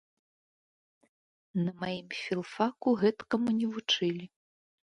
На 1.67 1.71
маім 1.85 2.07
філфаку 2.21 2.97
гэткаму 3.05 3.49
не 3.61 3.67
вучылі. 3.77 4.25